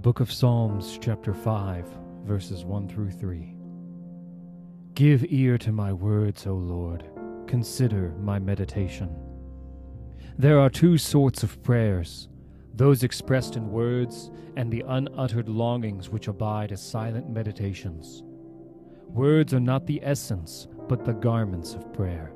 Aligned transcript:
book 0.00 0.20
of 0.20 0.32
Psalms, 0.32 0.98
chapter 0.98 1.34
5, 1.34 1.84
verses 2.24 2.64
1 2.64 2.88
through 2.88 3.10
3. 3.10 3.54
Give 4.94 5.26
ear 5.28 5.58
to 5.58 5.72
my 5.72 5.92
words, 5.92 6.46
O 6.46 6.54
Lord. 6.54 7.04
Consider 7.46 8.14
my 8.18 8.38
meditation. 8.38 9.14
There 10.38 10.58
are 10.58 10.70
two 10.70 10.96
sorts 10.96 11.42
of 11.42 11.62
prayers 11.62 12.28
those 12.72 13.02
expressed 13.02 13.56
in 13.56 13.70
words, 13.70 14.30
and 14.56 14.72
the 14.72 14.84
unuttered 14.86 15.50
longings 15.50 16.08
which 16.08 16.28
abide 16.28 16.72
as 16.72 16.80
silent 16.80 17.28
meditations. 17.28 18.22
Words 19.08 19.52
are 19.52 19.60
not 19.60 19.86
the 19.86 20.00
essence, 20.02 20.66
but 20.88 21.04
the 21.04 21.12
garments 21.12 21.74
of 21.74 21.92
prayer. 21.92 22.32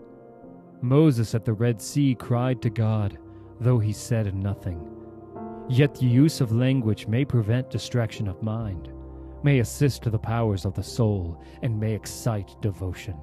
Moses 0.83 1.35
at 1.35 1.47
the 1.47 1.55
Red 1.55 1.81
Sea 1.81 2.15
cried 2.15 2.61
to 2.61 2.69
God, 2.69 3.17
though 3.59 3.79
he 3.79 3.93
said 3.93 4.35
nothing. 4.35 4.94
Yet 5.69 5.95
the 5.95 6.07
use 6.07 6.41
of 6.41 6.53
language 6.53 7.07
may 7.07 7.25
prevent 7.25 7.71
distraction 7.71 8.29
of 8.29 8.43
mind, 8.43 8.91
may 9.43 9.61
assist 9.61 10.05
the 10.11 10.19
powers 10.19 10.65
of 10.65 10.75
the 10.75 10.83
soul, 10.83 11.43
and 11.63 11.81
may 11.81 11.95
excite 11.95 12.57
devotion. 12.61 13.17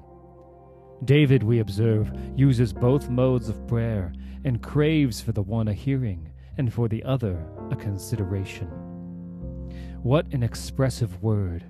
David, 1.04 1.42
we 1.42 1.60
observe, 1.60 2.12
uses 2.36 2.72
both 2.72 3.08
modes 3.08 3.48
of 3.48 3.66
prayer 3.66 4.12
and 4.44 4.62
craves 4.62 5.20
for 5.20 5.32
the 5.32 5.42
one 5.42 5.68
a 5.68 5.72
hearing 5.72 6.30
and 6.58 6.72
for 6.72 6.88
the 6.88 7.02
other 7.04 7.44
a 7.70 7.76
consideration. 7.76 8.68
What 10.02 10.26
an 10.32 10.42
expressive 10.42 11.22
word! 11.22 11.64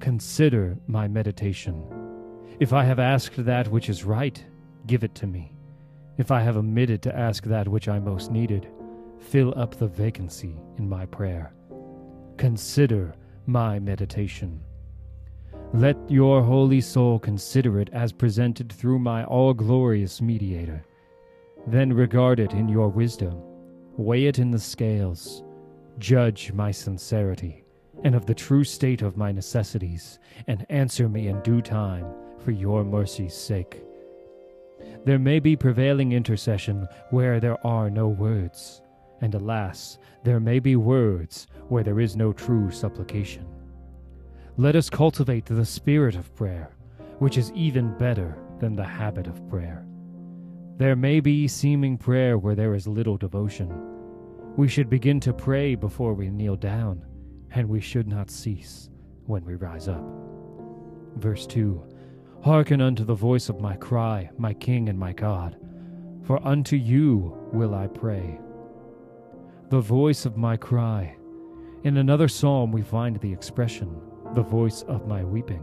Consider 0.00 0.78
my 0.86 1.08
meditation. 1.08 1.82
If 2.60 2.72
I 2.72 2.84
have 2.84 2.98
asked 2.98 3.44
that 3.44 3.68
which 3.68 3.88
is 3.88 4.04
right, 4.04 4.42
give 4.86 5.04
it 5.04 5.14
to 5.16 5.26
me. 5.26 5.56
If 6.18 6.30
I 6.30 6.40
have 6.40 6.56
omitted 6.56 7.02
to 7.02 7.16
ask 7.16 7.44
that 7.44 7.68
which 7.68 7.88
I 7.88 7.98
most 7.98 8.30
needed, 8.30 8.68
fill 9.20 9.52
up 9.56 9.74
the 9.74 9.86
vacancy 9.86 10.56
in 10.78 10.88
my 10.88 11.06
prayer. 11.06 11.52
Consider 12.36 13.14
my 13.46 13.78
meditation. 13.78 14.60
Let 15.72 15.96
your 16.08 16.42
holy 16.42 16.80
soul 16.80 17.18
consider 17.18 17.80
it 17.80 17.90
as 17.92 18.12
presented 18.12 18.72
through 18.72 19.00
my 19.00 19.24
all 19.24 19.52
glorious 19.52 20.20
mediator. 20.20 20.84
Then 21.66 21.92
regard 21.92 22.40
it 22.40 22.52
in 22.52 22.68
your 22.68 22.88
wisdom, 22.88 23.42
weigh 23.96 24.26
it 24.26 24.38
in 24.38 24.50
the 24.50 24.58
scales, 24.58 25.42
judge 25.98 26.52
my 26.52 26.70
sincerity 26.70 27.64
and 28.04 28.14
of 28.14 28.26
the 28.26 28.34
true 28.34 28.64
state 28.64 29.02
of 29.02 29.16
my 29.16 29.32
necessities, 29.32 30.18
and 30.46 30.64
answer 30.70 31.08
me 31.08 31.28
in 31.28 31.40
due 31.42 31.60
time 31.60 32.06
for 32.38 32.52
your 32.52 32.84
mercy's 32.84 33.34
sake. 33.34 33.82
There 35.04 35.18
may 35.18 35.40
be 35.40 35.56
prevailing 35.56 36.12
intercession 36.12 36.86
where 37.10 37.40
there 37.40 37.64
are 37.66 37.90
no 37.90 38.08
words 38.08 38.82
and 39.20 39.34
alas, 39.34 39.98
there 40.24 40.40
may 40.40 40.58
be 40.58 40.76
words 40.76 41.46
where 41.68 41.82
there 41.82 42.00
is 42.00 42.16
no 42.16 42.32
true 42.32 42.70
supplication. 42.70 43.46
Let 44.56 44.76
us 44.76 44.90
cultivate 44.90 45.46
the 45.46 45.64
spirit 45.64 46.16
of 46.16 46.34
prayer, 46.34 46.70
which 47.18 47.38
is 47.38 47.52
even 47.52 47.96
better 47.98 48.36
than 48.58 48.74
the 48.74 48.84
habit 48.84 49.26
of 49.26 49.48
prayer. 49.48 49.86
There 50.78 50.96
may 50.96 51.20
be 51.20 51.48
seeming 51.48 51.98
prayer 51.98 52.38
where 52.38 52.54
there 52.54 52.74
is 52.74 52.86
little 52.86 53.16
devotion. 53.16 53.72
We 54.56 54.68
should 54.68 54.90
begin 54.90 55.20
to 55.20 55.32
pray 55.32 55.74
before 55.74 56.14
we 56.14 56.30
kneel 56.30 56.56
down, 56.56 57.04
and 57.52 57.68
we 57.68 57.80
should 57.80 58.08
not 58.08 58.30
cease 58.30 58.88
when 59.26 59.44
we 59.44 59.54
rise 59.54 59.88
up. 59.88 60.04
Verse 61.16 61.46
2 61.46 61.82
Hearken 62.44 62.80
unto 62.80 63.04
the 63.04 63.14
voice 63.14 63.48
of 63.48 63.60
my 63.60 63.76
cry, 63.76 64.30
my 64.38 64.54
King 64.54 64.88
and 64.88 64.98
my 64.98 65.12
God, 65.12 65.56
for 66.22 66.44
unto 66.46 66.76
you 66.76 67.36
will 67.52 67.74
I 67.74 67.88
pray 67.88 68.38
the 69.70 69.80
voice 69.80 70.24
of 70.24 70.38
my 70.38 70.56
cry. 70.56 71.14
In 71.84 71.98
another 71.98 72.26
psalm, 72.26 72.72
we 72.72 72.80
find 72.80 73.20
the 73.20 73.30
expression, 73.30 74.00
the 74.34 74.42
voice 74.42 74.80
of 74.88 75.06
my 75.06 75.22
weeping. 75.22 75.62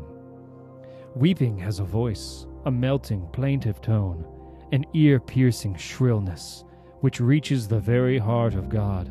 Weeping 1.15 1.57
has 1.57 1.79
a 1.79 1.83
voice, 1.83 2.45
a 2.65 2.71
melting, 2.71 3.27
plaintive 3.33 3.81
tone, 3.81 4.23
an 4.71 4.85
ear 4.93 5.19
piercing 5.19 5.75
shrillness, 5.75 6.65
which 6.99 7.19
reaches 7.19 7.67
the 7.67 7.79
very 7.79 8.19
heart 8.19 8.53
of 8.53 8.69
God. 8.69 9.07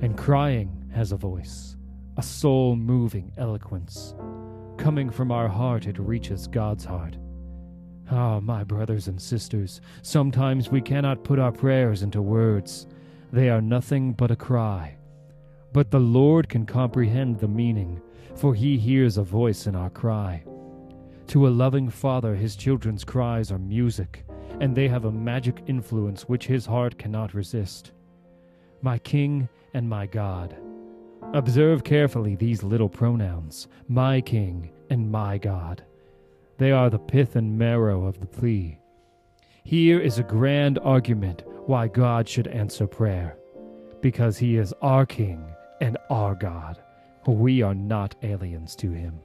And 0.00 0.18
crying 0.18 0.90
has 0.92 1.12
a 1.12 1.16
voice, 1.16 1.76
a 2.16 2.22
soul 2.22 2.74
moving 2.74 3.32
eloquence. 3.36 4.16
Coming 4.78 5.10
from 5.10 5.30
our 5.30 5.48
heart, 5.48 5.86
it 5.86 5.98
reaches 5.98 6.48
God's 6.48 6.84
heart. 6.84 7.16
Ah, 8.10 8.40
my 8.40 8.64
brothers 8.64 9.06
and 9.06 9.20
sisters, 9.20 9.80
sometimes 10.02 10.70
we 10.70 10.80
cannot 10.80 11.22
put 11.22 11.38
our 11.38 11.52
prayers 11.52 12.02
into 12.02 12.20
words. 12.20 12.88
They 13.32 13.50
are 13.50 13.60
nothing 13.60 14.12
but 14.12 14.30
a 14.30 14.36
cry. 14.36 14.96
But 15.72 15.90
the 15.90 16.00
Lord 16.00 16.48
can 16.48 16.64
comprehend 16.64 17.38
the 17.38 17.48
meaning, 17.48 18.00
for 18.34 18.54
he 18.54 18.78
hears 18.78 19.18
a 19.18 19.22
voice 19.22 19.66
in 19.66 19.74
our 19.74 19.90
cry. 19.90 20.44
To 21.28 21.46
a 21.46 21.50
loving 21.50 21.90
father, 21.90 22.34
his 22.34 22.56
children's 22.56 23.04
cries 23.04 23.52
are 23.52 23.58
music, 23.58 24.24
and 24.60 24.74
they 24.74 24.88
have 24.88 25.04
a 25.04 25.12
magic 25.12 25.62
influence 25.66 26.22
which 26.22 26.46
his 26.46 26.64
heart 26.64 26.98
cannot 26.98 27.34
resist. 27.34 27.92
My 28.80 28.98
King 28.98 29.48
and 29.74 29.88
my 29.88 30.06
God. 30.06 30.56
Observe 31.34 31.84
carefully 31.84 32.34
these 32.34 32.62
little 32.62 32.88
pronouns, 32.88 33.68
my 33.88 34.22
King 34.22 34.70
and 34.88 35.10
my 35.10 35.36
God. 35.36 35.84
They 36.56 36.72
are 36.72 36.88
the 36.88 36.98
pith 36.98 37.36
and 37.36 37.58
marrow 37.58 38.06
of 38.06 38.20
the 38.20 38.26
plea. 38.26 38.78
Here 39.64 40.00
is 40.00 40.18
a 40.18 40.22
grand 40.22 40.78
argument 40.78 41.42
why 41.68 41.86
God 41.86 42.26
should 42.26 42.48
answer 42.48 42.86
prayer. 42.86 43.36
Because 44.00 44.38
he 44.38 44.56
is 44.56 44.72
our 44.80 45.04
King 45.04 45.44
and 45.82 45.98
our 46.08 46.34
God. 46.34 46.82
We 47.26 47.60
are 47.60 47.74
not 47.74 48.14
aliens 48.22 48.74
to 48.76 48.90
him. 48.90 49.20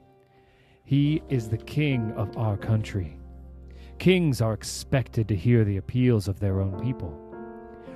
He 0.84 1.24
is 1.30 1.48
the 1.48 1.58
King 1.58 2.12
of 2.18 2.36
our 2.38 2.58
country. 2.58 3.18
Kings 3.98 4.42
are 4.42 4.52
expected 4.52 5.30
to 5.30 5.36
hear 5.38 5.64
the 5.64 5.78
appeals 5.78 6.28
of 6.28 6.42
their 6.42 6.60
own 6.60 6.84
people. 6.84 7.18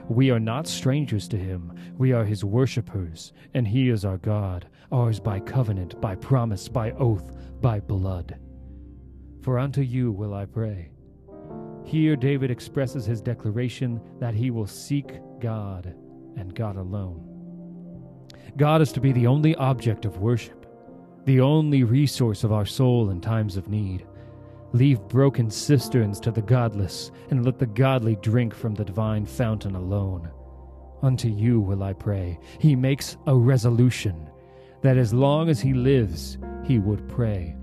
We 0.07 0.31
are 0.31 0.39
not 0.39 0.65
strangers 0.65 1.27
to 1.27 1.37
him. 1.37 1.73
We 1.97 2.13
are 2.13 2.23
his 2.23 2.45
worshippers, 2.45 3.33
and 3.53 3.67
he 3.67 3.89
is 3.89 4.05
our 4.05 4.17
God, 4.17 4.69
ours 4.93 5.19
by 5.19 5.41
covenant, 5.41 5.99
by 5.99 6.15
promise, 6.15 6.69
by 6.69 6.91
oath, 6.91 7.35
by 7.59 7.81
blood. 7.81 8.39
For 9.41 9.59
unto 9.59 9.81
you 9.81 10.13
will 10.13 10.33
I 10.33 10.45
pray. 10.45 10.91
Here, 11.87 12.17
David 12.17 12.51
expresses 12.51 13.05
his 13.05 13.21
declaration 13.21 14.01
that 14.19 14.33
he 14.33 14.51
will 14.51 14.67
seek 14.67 15.21
God 15.39 15.95
and 16.35 16.53
God 16.53 16.75
alone. 16.75 17.23
God 18.57 18.81
is 18.81 18.91
to 18.91 18.99
be 18.99 19.13
the 19.13 19.25
only 19.25 19.55
object 19.55 20.03
of 20.03 20.17
worship, 20.17 20.65
the 21.23 21.39
only 21.39 21.85
resource 21.85 22.43
of 22.43 22.51
our 22.51 22.65
soul 22.65 23.09
in 23.09 23.21
times 23.21 23.55
of 23.55 23.69
need. 23.69 24.05
Leave 24.73 24.99
broken 25.07 25.49
cisterns 25.49 26.19
to 26.19 26.29
the 26.29 26.41
godless, 26.41 27.09
and 27.29 27.45
let 27.45 27.57
the 27.57 27.65
godly 27.65 28.17
drink 28.17 28.53
from 28.53 28.75
the 28.75 28.83
divine 28.83 29.25
fountain 29.25 29.75
alone. 29.75 30.29
Unto 31.01 31.29
you 31.29 31.61
will 31.61 31.83
I 31.83 31.93
pray. 31.93 32.37
He 32.59 32.75
makes 32.75 33.15
a 33.27 33.35
resolution 33.35 34.29
that 34.81 34.97
as 34.97 35.13
long 35.13 35.47
as 35.47 35.61
he 35.61 35.73
lives, 35.73 36.37
he 36.65 36.79
would 36.79 37.07
pray. 37.07 37.55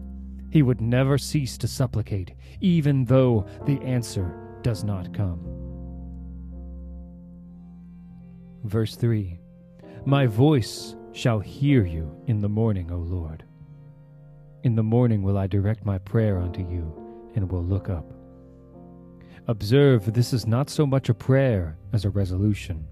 He 0.54 0.62
would 0.62 0.80
never 0.80 1.18
cease 1.18 1.58
to 1.58 1.66
supplicate, 1.66 2.32
even 2.60 3.06
though 3.06 3.44
the 3.66 3.80
answer 3.82 4.38
does 4.62 4.84
not 4.84 5.12
come. 5.12 5.40
Verse 8.62 8.94
3 8.94 9.40
My 10.06 10.28
voice 10.28 10.94
shall 11.10 11.40
hear 11.40 11.84
you 11.84 12.16
in 12.28 12.40
the 12.40 12.48
morning, 12.48 12.92
O 12.92 12.98
Lord. 12.98 13.42
In 14.62 14.76
the 14.76 14.82
morning 14.84 15.24
will 15.24 15.36
I 15.36 15.48
direct 15.48 15.84
my 15.84 15.98
prayer 15.98 16.38
unto 16.38 16.60
you, 16.60 17.32
and 17.34 17.50
will 17.50 17.64
look 17.64 17.88
up. 17.88 18.12
Observe, 19.48 20.14
this 20.14 20.32
is 20.32 20.46
not 20.46 20.70
so 20.70 20.86
much 20.86 21.08
a 21.08 21.14
prayer 21.14 21.76
as 21.92 22.04
a 22.04 22.10
resolution. 22.10 22.86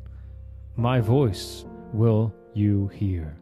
My 0.75 0.99
voice 0.99 1.65
will 1.93 2.35
you 2.55 2.88
hear. 2.88 3.38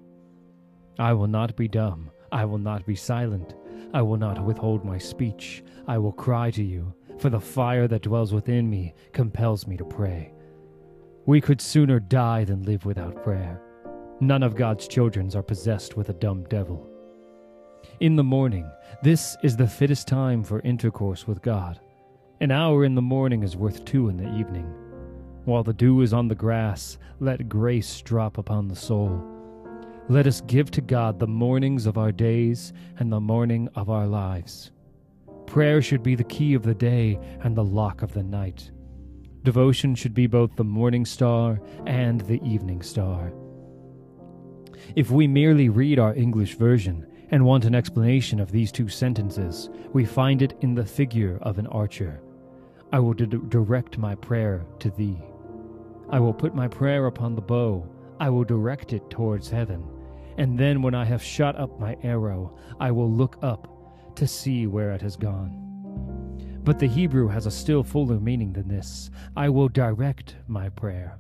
I 0.98 1.14
will 1.14 1.26
not 1.26 1.56
be 1.56 1.68
dumb, 1.68 2.10
I 2.30 2.44
will 2.44 2.58
not 2.58 2.84
be 2.84 2.94
silent. 2.94 3.54
I 3.92 4.02
will 4.02 4.16
not 4.16 4.44
withhold 4.44 4.84
my 4.84 4.98
speech. 4.98 5.64
I 5.88 5.98
will 5.98 6.12
cry 6.12 6.50
to 6.52 6.62
you, 6.62 6.94
for 7.18 7.28
the 7.28 7.40
fire 7.40 7.88
that 7.88 8.02
dwells 8.02 8.32
within 8.32 8.70
me 8.70 8.94
compels 9.12 9.66
me 9.66 9.76
to 9.76 9.84
pray. 9.84 10.32
We 11.26 11.40
could 11.40 11.60
sooner 11.60 12.00
die 12.00 12.44
than 12.44 12.62
live 12.62 12.84
without 12.84 13.22
prayer. 13.22 13.60
None 14.20 14.42
of 14.42 14.54
God's 14.54 14.86
children 14.86 15.34
are 15.34 15.42
possessed 15.42 15.96
with 15.96 16.08
a 16.08 16.14
dumb 16.14 16.44
devil. 16.44 16.88
In 18.00 18.16
the 18.16 18.24
morning, 18.24 18.70
this 19.02 19.36
is 19.42 19.56
the 19.56 19.66
fittest 19.66 20.06
time 20.06 20.42
for 20.42 20.60
intercourse 20.60 21.26
with 21.26 21.42
God. 21.42 21.80
An 22.40 22.50
hour 22.50 22.84
in 22.84 22.94
the 22.94 23.02
morning 23.02 23.42
is 23.42 23.56
worth 23.56 23.84
two 23.84 24.08
in 24.08 24.16
the 24.16 24.34
evening. 24.38 24.72
While 25.44 25.62
the 25.62 25.72
dew 25.72 26.00
is 26.02 26.12
on 26.12 26.28
the 26.28 26.34
grass, 26.34 26.98
let 27.18 27.48
grace 27.48 28.00
drop 28.02 28.38
upon 28.38 28.68
the 28.68 28.76
soul. 28.76 29.39
Let 30.10 30.26
us 30.26 30.40
give 30.40 30.72
to 30.72 30.80
God 30.80 31.20
the 31.20 31.28
mornings 31.28 31.86
of 31.86 31.96
our 31.96 32.10
days 32.10 32.72
and 32.98 33.12
the 33.12 33.20
morning 33.20 33.68
of 33.76 33.88
our 33.88 34.08
lives. 34.08 34.72
Prayer 35.46 35.80
should 35.80 36.02
be 36.02 36.16
the 36.16 36.24
key 36.24 36.54
of 36.54 36.64
the 36.64 36.74
day 36.74 37.16
and 37.42 37.56
the 37.56 37.62
lock 37.62 38.02
of 38.02 38.12
the 38.12 38.24
night. 38.24 38.72
Devotion 39.44 39.94
should 39.94 40.12
be 40.12 40.26
both 40.26 40.56
the 40.56 40.64
morning 40.64 41.04
star 41.04 41.60
and 41.86 42.22
the 42.22 42.42
evening 42.42 42.82
star. 42.82 43.32
If 44.96 45.12
we 45.12 45.28
merely 45.28 45.68
read 45.68 46.00
our 46.00 46.12
English 46.16 46.56
version 46.56 47.06
and 47.30 47.44
want 47.44 47.64
an 47.64 47.76
explanation 47.76 48.40
of 48.40 48.50
these 48.50 48.72
two 48.72 48.88
sentences, 48.88 49.70
we 49.92 50.04
find 50.04 50.42
it 50.42 50.54
in 50.60 50.74
the 50.74 50.84
figure 50.84 51.38
of 51.42 51.56
an 51.60 51.68
archer. 51.68 52.20
I 52.92 52.98
will 52.98 53.14
d- 53.14 53.26
direct 53.26 53.96
my 53.96 54.16
prayer 54.16 54.66
to 54.80 54.90
thee. 54.90 55.22
I 56.08 56.18
will 56.18 56.34
put 56.34 56.52
my 56.52 56.66
prayer 56.66 57.06
upon 57.06 57.36
the 57.36 57.42
bow, 57.42 57.88
I 58.18 58.28
will 58.28 58.42
direct 58.42 58.92
it 58.92 59.08
towards 59.08 59.48
heaven. 59.48 59.84
And 60.38 60.58
then, 60.58 60.82
when 60.82 60.94
I 60.94 61.04
have 61.04 61.22
shot 61.22 61.56
up 61.56 61.78
my 61.78 61.96
arrow, 62.02 62.56
I 62.78 62.90
will 62.90 63.10
look 63.10 63.36
up 63.42 63.68
to 64.16 64.26
see 64.26 64.66
where 64.66 64.92
it 64.92 65.02
has 65.02 65.16
gone. 65.16 65.56
But 66.62 66.78
the 66.78 66.86
Hebrew 66.86 67.28
has 67.28 67.46
a 67.46 67.50
still 67.50 67.82
fuller 67.82 68.20
meaning 68.20 68.52
than 68.52 68.68
this. 68.68 69.10
I 69.36 69.48
will 69.48 69.68
direct 69.68 70.36
my 70.46 70.68
prayer. 70.68 71.18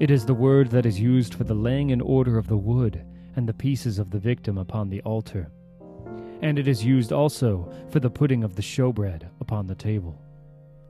It 0.00 0.10
is 0.10 0.26
the 0.26 0.34
word 0.34 0.70
that 0.70 0.86
is 0.86 1.00
used 1.00 1.34
for 1.34 1.44
the 1.44 1.54
laying 1.54 1.90
in 1.90 2.00
order 2.00 2.36
of 2.36 2.48
the 2.48 2.56
wood 2.56 3.04
and 3.36 3.48
the 3.48 3.54
pieces 3.54 3.98
of 3.98 4.10
the 4.10 4.18
victim 4.18 4.58
upon 4.58 4.90
the 4.90 5.00
altar. 5.02 5.50
And 6.42 6.58
it 6.58 6.68
is 6.68 6.84
used 6.84 7.12
also 7.12 7.72
for 7.88 8.00
the 8.00 8.10
putting 8.10 8.44
of 8.44 8.56
the 8.56 8.62
showbread 8.62 9.28
upon 9.40 9.66
the 9.66 9.74
table. 9.74 10.20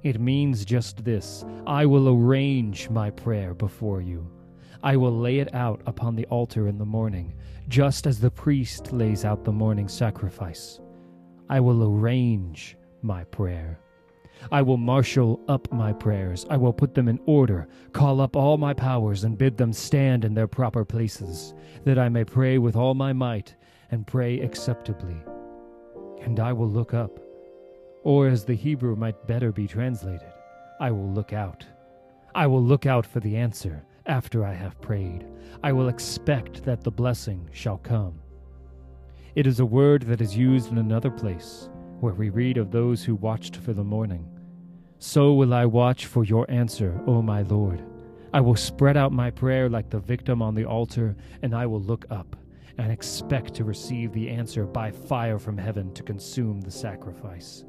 It 0.03 0.21
means 0.21 0.65
just 0.65 1.05
this 1.05 1.45
I 1.67 1.87
will 1.87 2.09
arrange 2.09 2.91
my 2.91 3.11
prayer 3.11 3.55
before 3.55 4.01
you. 4.01 4.31
I 4.83 4.97
will 4.97 5.17
lay 5.17 5.39
it 5.39 5.55
out 5.55 5.81
upon 5.87 6.17
the 6.17 6.27
altar 6.27 6.69
in 6.69 6.79
the 6.79 6.85
morning, 6.85 7.35
just 7.69 8.07
as 8.07 8.21
the 8.21 8.31
priest 8.31 8.93
lays 8.93 9.25
out 9.25 9.45
the 9.45 9.53
morning 9.53 9.89
sacrifice. 9.89 10.81
I 11.49 11.61
will 11.61 11.85
arrange 11.85 12.77
my 13.03 13.25
prayer. 13.25 13.81
I 14.53 14.63
will 14.63 14.77
marshal 14.77 15.41
up 15.49 15.73
my 15.73 15.93
prayers. 15.93 16.45
I 16.51 16.57
will 16.57 16.73
put 16.73 16.95
them 16.95 17.09
in 17.09 17.19
order, 17.27 17.69
call 17.93 18.21
up 18.21 18.37
all 18.37 18.59
my 18.59 18.75
powers, 18.75 19.25
and 19.25 19.39
bid 19.39 19.57
them 19.57 19.73
stand 19.73 20.25
in 20.25 20.35
their 20.35 20.47
proper 20.47 20.85
places, 20.85 21.55
that 21.85 21.99
I 21.99 22.09
may 22.09 22.25
pray 22.25 22.59
with 22.59 22.77
all 22.77 22.95
my 22.95 23.13
might 23.13 23.55
and 23.91 24.07
pray 24.07 24.41
acceptably. 24.41 25.17
And 26.21 26.39
I 26.39 26.53
will 26.53 26.69
look 26.69 26.93
up, 26.93 27.19
or 28.03 28.29
as 28.29 28.45
the 28.45 28.55
Hebrew 28.55 28.97
might 28.97 29.27
better 29.27 29.53
be 29.53 29.67
translated, 29.67 30.33
I 30.81 30.91
will 30.91 31.11
look 31.11 31.33
out. 31.33 31.65
I 32.35 32.47
will 32.47 32.63
look 32.63 32.85
out 32.85 33.07
for 33.07 33.21
the 33.21 33.37
answer 33.37 33.83
after 34.07 34.45
I 34.45 34.55
have 34.55 34.81
prayed. 34.81 35.27
I 35.63 35.73
will 35.73 35.89
expect 35.89 36.65
that 36.65 36.83
the 36.83 36.91
blessing 36.91 37.49
shall 37.53 37.79
come. 37.79 38.21
It 39.35 39.47
is 39.47 39.61
a 39.61 39.67
word 39.67 40.03
that 40.03 40.21
is 40.21 40.37
used 40.37 40.71
in 40.71 40.79
another 40.79 41.11
place, 41.11 41.69
where 42.01 42.15
we 42.15 42.31
read 42.31 42.57
of 42.57 42.71
those 42.71 43.05
who 43.05 43.15
watched 43.15 43.57
for 43.57 43.73
the 43.73 43.85
morning. 43.85 44.29
So 44.99 45.35
will 45.35 45.53
I 45.53 45.67
watch 45.67 46.07
for 46.07 46.25
your 46.25 46.51
answer, 46.51 46.99
O 47.07 47.21
my 47.21 47.43
Lord. 47.43 47.85
I 48.33 48.41
will 48.41 48.57
spread 48.57 48.97
out 48.97 49.13
my 49.13 49.31
prayer 49.31 49.69
like 49.69 49.91
the 49.91 49.99
victim 49.99 50.43
on 50.43 50.55
the 50.55 50.65
altar, 50.65 51.17
and 51.43 51.55
I 51.55 51.67
will 51.67 51.81
look 51.81 52.05
up 52.11 52.37
and 52.79 52.93
expect 52.93 53.55
to 53.55 53.65
receive 53.65 54.13
the 54.13 54.29
answer 54.29 54.65
by 54.67 54.91
fire 54.91 55.39
from 55.39 55.57
heaven 55.57 55.93
to 55.95 56.03
consume 56.03 56.61
the 56.61 56.71
sacrifice. 56.71 57.65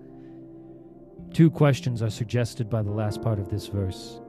Two 1.34 1.50
questions 1.50 2.02
are 2.02 2.10
suggested 2.10 2.70
by 2.70 2.82
the 2.82 2.92
last 2.92 3.22
part 3.22 3.40
of 3.40 3.50
this 3.50 3.68
verse. 3.68 4.22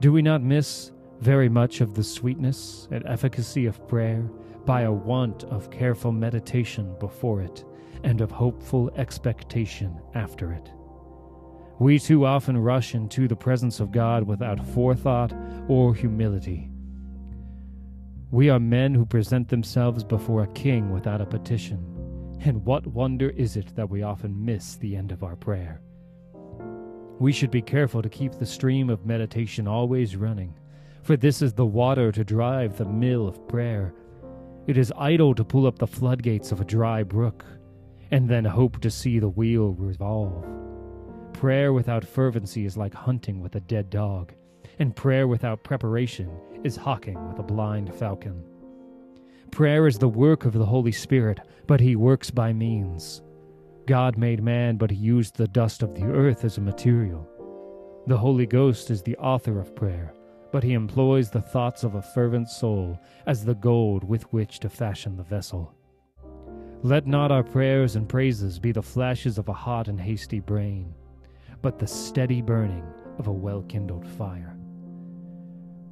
Do 0.00 0.12
we 0.12 0.22
not 0.22 0.42
miss 0.42 0.92
very 1.20 1.48
much 1.48 1.80
of 1.80 1.94
the 1.94 2.04
sweetness 2.04 2.88
and 2.90 3.04
efficacy 3.06 3.66
of 3.66 3.86
prayer 3.88 4.22
by 4.66 4.82
a 4.82 4.92
want 4.92 5.44
of 5.44 5.70
careful 5.70 6.12
meditation 6.12 6.94
before 6.98 7.42
it 7.42 7.64
and 8.02 8.20
of 8.20 8.30
hopeful 8.30 8.90
expectation 8.96 10.00
after 10.14 10.52
it. 10.52 10.70
We 11.78 11.98
too 11.98 12.24
often 12.24 12.56
rush 12.56 12.94
into 12.94 13.26
the 13.26 13.36
presence 13.36 13.80
of 13.80 13.90
God 13.90 14.24
without 14.24 14.64
forethought 14.64 15.32
or 15.68 15.94
humility. 15.94 16.70
We 18.30 18.50
are 18.50 18.60
men 18.60 18.94
who 18.94 19.06
present 19.06 19.48
themselves 19.48 20.04
before 20.04 20.42
a 20.42 20.52
king 20.52 20.90
without 20.90 21.20
a 21.20 21.26
petition, 21.26 21.78
and 22.40 22.64
what 22.64 22.86
wonder 22.86 23.30
is 23.30 23.56
it 23.56 23.74
that 23.74 23.88
we 23.88 24.02
often 24.02 24.44
miss 24.44 24.76
the 24.76 24.96
end 24.96 25.12
of 25.12 25.22
our 25.22 25.36
prayer? 25.36 25.80
We 27.18 27.32
should 27.32 27.50
be 27.50 27.62
careful 27.62 28.02
to 28.02 28.08
keep 28.08 28.32
the 28.32 28.46
stream 28.46 28.90
of 28.90 29.06
meditation 29.06 29.66
always 29.68 30.16
running, 30.16 30.54
for 31.04 31.16
this 31.18 31.42
is 31.42 31.52
the 31.52 31.66
water 31.66 32.10
to 32.10 32.24
drive 32.24 32.78
the 32.78 32.84
mill 32.86 33.28
of 33.28 33.46
prayer. 33.46 33.94
It 34.66 34.78
is 34.78 34.92
idle 34.96 35.34
to 35.34 35.44
pull 35.44 35.66
up 35.66 35.78
the 35.78 35.86
floodgates 35.86 36.50
of 36.50 36.62
a 36.62 36.64
dry 36.64 37.02
brook 37.02 37.44
and 38.10 38.28
then 38.28 38.46
hope 38.46 38.80
to 38.80 38.90
see 38.90 39.18
the 39.18 39.28
wheel 39.28 39.72
revolve. 39.72 40.46
Prayer 41.34 41.74
without 41.74 42.06
fervency 42.06 42.64
is 42.64 42.78
like 42.78 42.94
hunting 42.94 43.42
with 43.42 43.54
a 43.54 43.60
dead 43.60 43.90
dog, 43.90 44.32
and 44.78 44.96
prayer 44.96 45.28
without 45.28 45.62
preparation 45.62 46.30
is 46.62 46.76
hawking 46.76 47.28
with 47.28 47.38
a 47.38 47.42
blind 47.42 47.94
falcon. 47.94 48.42
Prayer 49.50 49.86
is 49.86 49.98
the 49.98 50.08
work 50.08 50.46
of 50.46 50.54
the 50.54 50.64
Holy 50.64 50.92
Spirit, 50.92 51.40
but 51.66 51.80
he 51.80 51.96
works 51.96 52.30
by 52.30 52.52
means. 52.52 53.20
God 53.86 54.16
made 54.16 54.42
man, 54.42 54.76
but 54.76 54.90
he 54.90 54.96
used 54.96 55.36
the 55.36 55.48
dust 55.48 55.82
of 55.82 55.94
the 55.94 56.04
earth 56.04 56.44
as 56.44 56.56
a 56.56 56.62
material. 56.62 57.28
The 58.06 58.16
Holy 58.16 58.46
Ghost 58.46 58.90
is 58.90 59.02
the 59.02 59.16
author 59.16 59.60
of 59.60 59.76
prayer, 59.76 60.14
but 60.54 60.62
he 60.62 60.74
employs 60.74 61.30
the 61.30 61.40
thoughts 61.40 61.82
of 61.82 61.96
a 61.96 62.00
fervent 62.00 62.48
soul 62.48 62.96
as 63.26 63.44
the 63.44 63.56
gold 63.56 64.04
with 64.04 64.22
which 64.32 64.60
to 64.60 64.68
fashion 64.68 65.16
the 65.16 65.22
vessel. 65.24 65.74
Let 66.84 67.08
not 67.08 67.32
our 67.32 67.42
prayers 67.42 67.96
and 67.96 68.08
praises 68.08 68.60
be 68.60 68.70
the 68.70 68.80
flashes 68.80 69.36
of 69.36 69.48
a 69.48 69.52
hot 69.52 69.88
and 69.88 70.00
hasty 70.00 70.38
brain, 70.38 70.94
but 71.60 71.80
the 71.80 71.88
steady 71.88 72.40
burning 72.40 72.86
of 73.18 73.26
a 73.26 73.32
well 73.32 73.62
kindled 73.62 74.06
fire. 74.06 74.56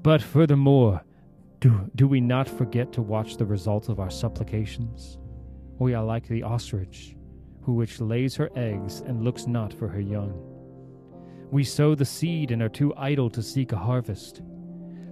But 0.00 0.22
furthermore, 0.22 1.02
do, 1.58 1.90
do 1.96 2.06
we 2.06 2.20
not 2.20 2.48
forget 2.48 2.92
to 2.92 3.02
watch 3.02 3.38
the 3.38 3.46
results 3.46 3.88
of 3.88 3.98
our 3.98 4.10
supplications? 4.10 5.18
We 5.80 5.92
are 5.92 6.04
like 6.04 6.28
the 6.28 6.44
ostrich, 6.44 7.16
who 7.62 7.72
which 7.72 8.00
lays 8.00 8.36
her 8.36 8.50
eggs 8.54 9.00
and 9.00 9.24
looks 9.24 9.48
not 9.48 9.74
for 9.74 9.88
her 9.88 10.00
young. 10.00 10.40
We 11.50 11.64
sow 11.64 11.96
the 11.96 12.04
seed 12.04 12.52
and 12.52 12.62
are 12.62 12.68
too 12.68 12.94
idle 12.96 13.28
to 13.30 13.42
seek 13.42 13.72
a 13.72 13.76
harvest. 13.76 14.40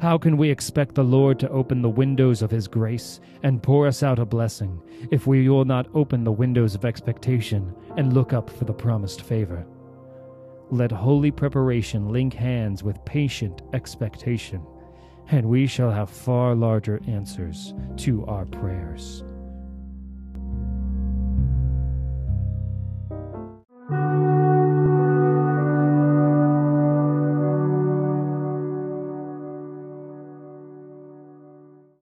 How 0.00 0.16
can 0.16 0.38
we 0.38 0.48
expect 0.48 0.94
the 0.94 1.04
Lord 1.04 1.38
to 1.40 1.50
open 1.50 1.82
the 1.82 1.88
windows 1.90 2.40
of 2.40 2.50
His 2.50 2.66
grace 2.66 3.20
and 3.42 3.62
pour 3.62 3.86
us 3.86 4.02
out 4.02 4.18
a 4.18 4.24
blessing 4.24 4.80
if 5.10 5.26
we 5.26 5.46
will 5.46 5.66
not 5.66 5.88
open 5.92 6.24
the 6.24 6.32
windows 6.32 6.74
of 6.74 6.86
expectation 6.86 7.74
and 7.98 8.14
look 8.14 8.32
up 8.32 8.48
for 8.48 8.64
the 8.64 8.72
promised 8.72 9.20
favor? 9.20 9.66
Let 10.70 10.90
holy 10.90 11.30
preparation 11.30 12.08
link 12.08 12.32
hands 12.32 12.82
with 12.82 13.04
patient 13.04 13.60
expectation, 13.74 14.64
and 15.30 15.44
we 15.44 15.66
shall 15.66 15.90
have 15.90 16.08
far 16.08 16.54
larger 16.54 17.02
answers 17.06 17.74
to 17.98 18.24
our 18.24 18.46
prayers. 18.46 19.22